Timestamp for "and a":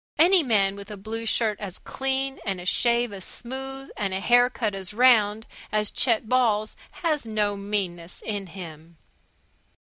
2.43-2.65, 3.95-4.19